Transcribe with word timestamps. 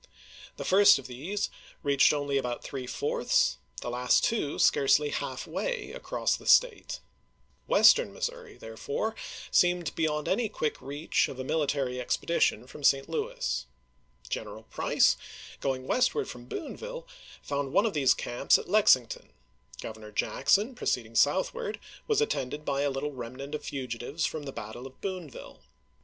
The 0.57 0.65
first 0.65 0.97
of 0.97 1.05
these 1.05 1.51
reached 1.83 2.11
only 2.11 2.39
about 2.39 2.63
three 2.63 2.87
fourths, 2.87 3.59
the 3.81 3.89
last 3.91 4.23
two 4.23 4.57
scarcely 4.57 5.09
half 5.09 5.45
way, 5.45 5.91
across 5.91 6.35
the 6.35 6.47
State. 6.47 7.01
Western 7.67 8.11
Missouri, 8.11 8.57
therefore, 8.57 9.13
seemed 9.51 9.93
beyond 9.93 10.27
any 10.27 10.49
quick 10.49 10.81
reach 10.81 11.27
of 11.27 11.39
a 11.39 11.43
military 11.43 12.01
expedition 12.01 12.65
from 12.65 12.83
St. 12.83 13.07
Louis. 13.07 13.67
General 14.27 14.63
Price, 14.63 15.17
going 15.59 15.85
westward 15.85 16.27
from 16.27 16.45
Boonville, 16.45 17.07
found 17.43 17.71
one 17.71 17.85
of 17.85 17.93
these 17.93 18.15
camps 18.15 18.57
at 18.57 18.67
Lexington; 18.67 19.29
Governor 19.81 20.09
Jackson, 20.11 20.73
proceeding 20.73 21.13
southward, 21.13 21.79
was 22.07 22.21
attended 22.21 22.65
by 22.65 22.81
a 22.81 22.89
little 22.89 23.11
remnant 23.11 23.53
of 23.53 23.63
fugitives 23.65 24.25
from 24.25 24.45
the 24.45 24.51
battle 24.51 24.87
of 24.87 24.99
Boon 24.99 25.29
ville. 25.29 25.61